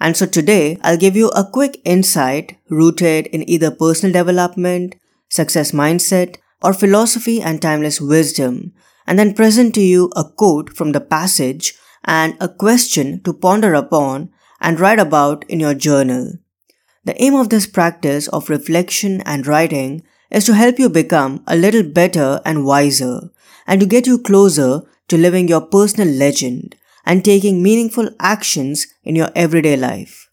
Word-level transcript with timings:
And 0.00 0.16
so 0.16 0.26
today, 0.26 0.78
I'll 0.82 0.96
give 0.96 1.16
you 1.16 1.28
a 1.30 1.44
quick 1.44 1.80
insight 1.84 2.56
rooted 2.68 3.26
in 3.28 3.48
either 3.48 3.70
personal 3.70 4.12
development, 4.12 4.94
success 5.28 5.72
mindset, 5.72 6.36
or 6.62 6.72
philosophy 6.72 7.40
and 7.40 7.60
timeless 7.60 8.00
wisdom, 8.00 8.72
and 9.06 9.18
then 9.18 9.34
present 9.34 9.74
to 9.74 9.80
you 9.80 10.10
a 10.14 10.24
quote 10.24 10.74
from 10.76 10.92
the 10.92 11.00
passage 11.00 11.74
and 12.04 12.36
a 12.40 12.48
question 12.48 13.20
to 13.22 13.32
ponder 13.32 13.74
upon 13.74 14.30
and 14.60 14.80
write 14.80 14.98
about 14.98 15.44
in 15.48 15.60
your 15.60 15.74
journal. 15.74 16.32
The 17.04 17.20
aim 17.22 17.34
of 17.34 17.48
this 17.48 17.66
practice 17.66 18.28
of 18.28 18.50
reflection 18.50 19.22
and 19.22 19.46
writing 19.46 20.02
is 20.30 20.44
to 20.46 20.54
help 20.54 20.78
you 20.78 20.88
become 20.88 21.42
a 21.46 21.56
little 21.56 21.82
better 21.82 22.40
and 22.44 22.64
wiser, 22.64 23.30
and 23.66 23.80
to 23.80 23.86
get 23.86 24.06
you 24.06 24.18
closer 24.18 24.82
to 25.08 25.16
living 25.16 25.48
your 25.48 25.62
personal 25.62 26.08
legend 26.08 26.76
and 27.08 27.24
taking 27.24 27.62
meaningful 27.62 28.10
actions 28.20 28.86
in 29.02 29.16
your 29.16 29.30
everyday 29.34 29.76
life. 29.76 30.28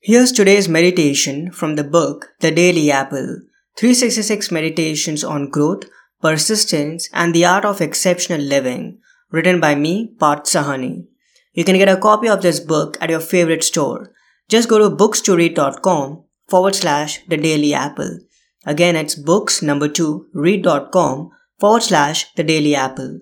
Here's 0.00 0.32
today's 0.32 0.68
meditation 0.68 1.50
from 1.50 1.76
the 1.76 1.82
book 1.82 2.28
The 2.40 2.50
Daily 2.50 2.90
Apple 2.90 3.40
366 3.78 4.52
Meditations 4.52 5.24
on 5.24 5.48
Growth, 5.48 5.84
Persistence, 6.20 7.08
and 7.14 7.34
the 7.34 7.46
Art 7.46 7.64
of 7.64 7.80
Exceptional 7.80 8.40
Living, 8.40 8.98
written 9.30 9.60
by 9.60 9.74
me, 9.74 10.14
Parth 10.20 10.44
Sahani. 10.44 11.06
You 11.54 11.64
can 11.64 11.78
get 11.78 11.88
a 11.88 11.96
copy 11.96 12.28
of 12.28 12.42
this 12.42 12.60
book 12.60 12.98
at 13.00 13.08
your 13.08 13.20
favorite 13.20 13.64
store. 13.64 14.12
Just 14.48 14.68
go 14.68 14.78
to 14.78 14.94
books2read.com 14.94 16.24
forward 16.48 16.74
slash 16.74 17.20
the 17.28 17.38
daily 17.38 17.72
apple. 17.72 18.18
Again, 18.66 18.94
it's 18.94 19.14
books 19.14 19.62
number 19.62 19.88
two 19.88 20.26
read.com 20.34 21.30
forward 21.58 21.82
slash 21.82 22.32
the 22.34 22.44
daily 22.44 22.74
apple. 22.74 23.20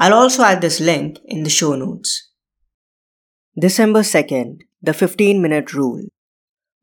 I'll 0.00 0.14
also 0.14 0.44
add 0.44 0.60
this 0.60 0.78
link 0.78 1.18
in 1.24 1.42
the 1.42 1.50
show 1.50 1.74
notes. 1.74 2.30
December 3.58 4.02
2nd, 4.02 4.60
the 4.80 4.94
15 4.94 5.42
minute 5.42 5.74
rule. 5.74 6.04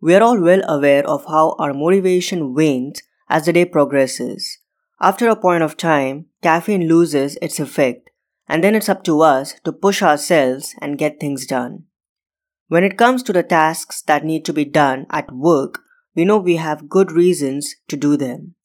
We 0.01 0.13
are 0.15 0.21
all 0.21 0.41
well 0.41 0.61
aware 0.67 1.07
of 1.07 1.23
how 1.25 1.55
our 1.57 1.73
motivation 1.73 2.53
wanes 2.53 3.01
as 3.29 3.45
the 3.45 3.53
day 3.53 3.63
progresses. 3.63 4.59
After 4.99 5.29
a 5.29 5.37
point 5.37 5.63
of 5.63 5.77
time, 5.77 6.25
caffeine 6.43 6.89
loses 6.89 7.37
its 7.41 7.57
effect, 7.57 8.09
and 8.49 8.61
then 8.61 8.75
it's 8.75 8.89
up 8.89 9.05
to 9.05 9.21
us 9.21 9.53
to 9.63 9.71
push 9.71 10.03
ourselves 10.03 10.75
and 10.81 10.97
get 10.97 11.21
things 11.21 11.45
done. 11.45 11.85
When 12.67 12.83
it 12.83 12.97
comes 12.97 13.23
to 13.23 13.33
the 13.33 13.43
tasks 13.43 14.01
that 14.07 14.25
need 14.25 14.43
to 14.43 14.51
be 14.51 14.65
done 14.65 15.05
at 15.09 15.31
work, 15.31 15.79
we 16.17 16.25
know 16.25 16.37
we 16.37 16.57
have 16.57 16.89
good 16.89 17.13
reasons 17.13 17.75
to 17.87 17.95
do 17.95 18.17
them. 18.17 18.55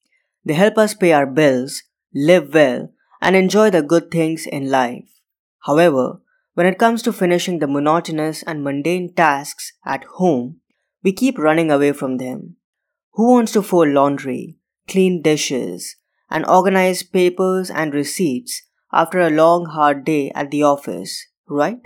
They 0.45 0.55
help 0.55 0.77
us 0.77 0.95
pay 0.95 1.13
our 1.13 1.27
bills, 1.27 1.85
live 2.13 2.53
well, 2.53 2.91
and 3.21 3.37
enjoy 3.37 3.71
the 3.71 3.83
good 3.83 4.11
things 4.11 4.47
in 4.47 4.71
life. 4.71 5.21
However, 5.61 6.21
when 6.55 6.67
it 6.67 6.79
comes 6.79 7.03
to 7.03 7.13
finishing 7.13 7.59
the 7.59 7.67
monotonous 7.67 8.43
and 8.43 8.65
mundane 8.65 9.15
tasks 9.15 9.73
at 9.85 10.05
home, 10.17 10.61
we 11.03 11.13
keep 11.13 11.39
running 11.39 11.71
away 11.71 11.93
from 11.93 12.19
them. 12.19 12.57
Who 13.13 13.31
wants 13.33 13.53
to 13.53 13.63
fold 13.63 13.89
laundry, 13.89 14.59
clean 14.89 15.23
dishes, 15.23 15.97
and 16.31 16.47
organize 16.47 17.03
papers 17.03 17.71
and 17.71 17.93
receipts 17.93 18.63
after 18.93 19.21
a 19.21 19.31
long 19.31 19.67
hard 19.67 20.05
day 20.05 20.31
at 20.35 20.51
the 20.51 20.63
office, 20.63 21.27
right? 21.49 21.81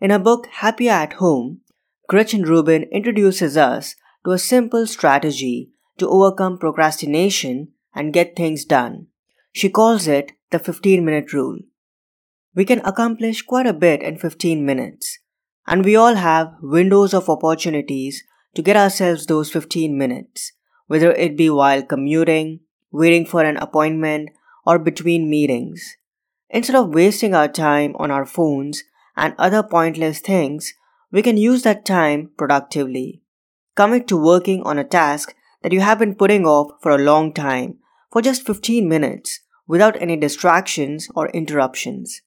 In 0.00 0.10
her 0.10 0.18
book 0.18 0.46
Happier 0.46 0.92
at 0.92 1.14
Home, 1.14 1.60
Gretchen 2.08 2.42
Rubin 2.42 2.84
introduces 2.84 3.56
us 3.56 3.94
to 4.24 4.32
a 4.32 4.38
simple 4.38 4.86
strategy 4.86 5.70
to 5.98 6.08
overcome 6.08 6.58
procrastination 6.58 7.68
and 7.94 8.12
get 8.12 8.36
things 8.36 8.64
done. 8.64 9.06
She 9.52 9.68
calls 9.68 10.06
it 10.06 10.32
the 10.52 10.58
15 10.58 11.04
minute 11.04 11.32
rule. 11.32 11.58
We 12.54 12.64
can 12.64 12.80
accomplish 12.80 13.42
quite 13.42 13.66
a 13.66 13.72
bit 13.72 14.02
in 14.02 14.18
15 14.18 14.64
minutes, 14.64 15.18
and 15.66 15.84
we 15.84 15.96
all 15.96 16.14
have 16.14 16.54
windows 16.60 17.14
of 17.14 17.28
opportunities 17.28 18.22
to 18.54 18.62
get 18.62 18.76
ourselves 18.76 19.26
those 19.26 19.50
15 19.50 19.96
minutes, 19.96 20.52
whether 20.86 21.12
it 21.12 21.36
be 21.36 21.48
while 21.48 21.82
commuting, 21.82 22.60
waiting 22.90 23.24
for 23.24 23.42
an 23.42 23.56
appointment, 23.56 24.28
or 24.66 24.78
between 24.78 25.30
meetings. 25.30 25.96
Instead 26.50 26.76
of 26.76 26.94
wasting 26.94 27.34
our 27.34 27.48
time 27.48 27.96
on 27.98 28.10
our 28.10 28.26
phones 28.26 28.84
and 29.16 29.34
other 29.38 29.62
pointless 29.62 30.20
things, 30.20 30.74
we 31.10 31.22
can 31.22 31.36
use 31.38 31.62
that 31.62 31.84
time 31.84 32.30
productively. 32.36 33.22
Commit 33.74 34.06
to 34.08 34.22
working 34.22 34.62
on 34.64 34.78
a 34.78 34.84
task 34.84 35.34
that 35.62 35.72
you 35.72 35.80
have 35.80 35.98
been 35.98 36.14
putting 36.14 36.44
off 36.44 36.72
for 36.82 36.90
a 36.90 36.98
long 36.98 37.32
time 37.32 37.78
for 38.10 38.20
just 38.20 38.46
15 38.46 38.86
minutes 38.86 39.40
without 39.66 40.00
any 40.00 40.16
distractions 40.16 41.08
or 41.14 41.28
interruptions. 41.28 42.22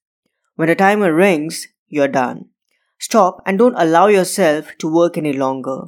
When 0.55 0.67
the 0.67 0.75
timer 0.75 1.13
rings, 1.13 1.67
you're 1.87 2.07
done. 2.07 2.45
Stop 2.99 3.41
and 3.45 3.57
don't 3.57 3.75
allow 3.77 4.07
yourself 4.07 4.71
to 4.79 4.93
work 4.93 5.17
any 5.17 5.33
longer. 5.33 5.87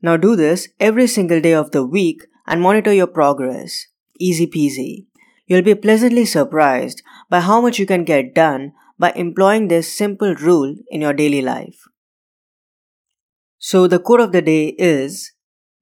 Now 0.00 0.16
do 0.16 0.36
this 0.36 0.68
every 0.78 1.06
single 1.06 1.40
day 1.40 1.52
of 1.54 1.72
the 1.72 1.84
week 1.84 2.22
and 2.46 2.60
monitor 2.60 2.92
your 2.92 3.06
progress. 3.06 3.86
Easy 4.18 4.46
peasy. 4.46 5.06
You'll 5.46 5.62
be 5.62 5.74
pleasantly 5.74 6.24
surprised 6.24 7.02
by 7.28 7.40
how 7.40 7.60
much 7.60 7.78
you 7.78 7.86
can 7.86 8.04
get 8.04 8.34
done 8.34 8.72
by 8.98 9.12
employing 9.12 9.68
this 9.68 9.92
simple 9.92 10.34
rule 10.34 10.74
in 10.88 11.00
your 11.00 11.12
daily 11.12 11.42
life. 11.42 11.80
So 13.58 13.86
the 13.86 13.98
quote 13.98 14.20
of 14.20 14.32
the 14.32 14.42
day 14.42 14.68
is, 14.78 15.32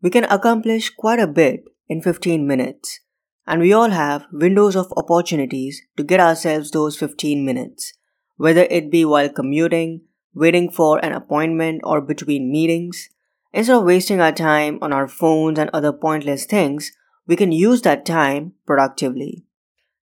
we 0.00 0.10
can 0.10 0.24
accomplish 0.24 0.90
quite 0.90 1.20
a 1.20 1.26
bit 1.26 1.64
in 1.88 2.00
15 2.00 2.46
minutes 2.46 3.00
and 3.46 3.60
we 3.60 3.72
all 3.72 3.90
have 3.90 4.26
windows 4.32 4.76
of 4.76 4.92
opportunities 4.96 5.82
to 5.96 6.04
get 6.04 6.20
ourselves 6.20 6.70
those 6.70 6.96
15 6.96 7.44
minutes, 7.44 7.92
whether 8.36 8.62
it 8.62 8.90
be 8.90 9.04
while 9.04 9.28
commuting, 9.28 10.02
waiting 10.34 10.70
for 10.70 11.04
an 11.04 11.12
appointment, 11.12 11.80
or 11.84 12.00
between 12.00 12.50
meetings. 12.50 13.08
Instead 13.52 13.76
of 13.76 13.84
wasting 13.84 14.20
our 14.20 14.32
time 14.32 14.78
on 14.80 14.92
our 14.92 15.08
phones 15.08 15.58
and 15.58 15.68
other 15.72 15.92
pointless 15.92 16.46
things, 16.46 16.92
we 17.26 17.36
can 17.36 17.52
use 17.52 17.82
that 17.82 18.06
time 18.06 18.52
productively. 18.66 19.44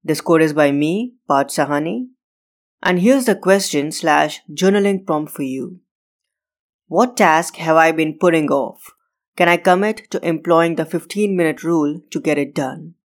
This 0.02 0.20
quote 0.20 0.42
is 0.42 0.52
by 0.52 0.72
me, 0.72 1.14
Parth 1.28 1.48
Sahani. 1.48 2.08
And 2.82 3.00
here's 3.00 3.26
the 3.26 3.34
question 3.34 3.92
slash 3.92 4.40
journaling 4.50 5.06
prompt 5.06 5.32
for 5.32 5.42
you. 5.42 5.80
What 6.88 7.16
task 7.16 7.56
have 7.56 7.76
I 7.76 7.92
been 7.92 8.18
putting 8.18 8.48
off? 8.48 8.92
Can 9.36 9.48
I 9.48 9.56
commit 9.56 10.10
to 10.10 10.26
employing 10.26 10.76
the 10.76 10.84
15 10.84 11.36
minute 11.36 11.62
rule 11.62 12.00
to 12.10 12.20
get 12.20 12.38
it 12.38 12.54
done? 12.54 12.95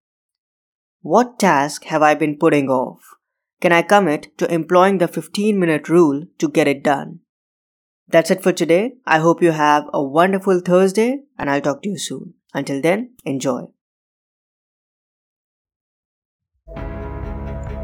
What 1.04 1.40
task 1.40 1.86
have 1.86 2.04
I 2.04 2.14
been 2.14 2.38
putting 2.38 2.70
off? 2.70 3.16
Can 3.60 3.72
I 3.72 3.82
commit 3.82 4.38
to 4.38 4.54
employing 4.54 5.00
the 5.00 5.08
15 5.08 5.60
minute 5.60 5.90
rule 5.90 6.26
to 6.38 6.48
get 6.48 6.68
it 6.68 6.84
done? 6.84 7.22
That's 8.08 8.30
it 8.30 8.44
for 8.44 8.54
today. 8.54 8.94
I 9.04 9.18
hope 9.18 9.42
you 9.42 9.52
have 9.52 9.86
a 9.94 10.04
wonderful 10.04 10.60
Thursday 10.60 11.22
and 11.40 11.50
I'll 11.50 11.62
talk 11.62 11.82
to 11.82 11.90
you 11.90 11.98
soon. 11.98 12.36
Until 12.54 12.84
then, 12.84 13.16
enjoy. 13.26 13.70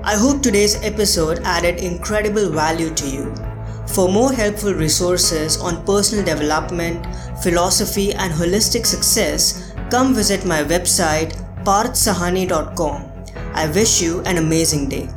I 0.04 0.16
hope 0.16 0.44
today's 0.44 0.76
episode 0.84 1.40
added 1.44 1.78
incredible 1.78 2.52
value 2.52 2.94
to 2.94 3.10
you. 3.10 3.34
For 3.88 4.08
more 4.08 4.32
helpful 4.32 4.76
resources 4.76 5.58
on 5.60 5.84
personal 5.86 6.24
development, 6.24 7.04
philosophy, 7.42 8.14
and 8.14 8.32
holistic 8.32 8.86
success, 8.86 9.74
come 9.90 10.14
visit 10.14 10.46
my 10.46 10.64
website 10.64 11.34
parthsahani.com. 11.64 13.17
I 13.58 13.66
wish 13.66 14.04
you 14.04 14.22
an 14.22 14.38
amazing 14.38 14.88
day. 14.88 15.10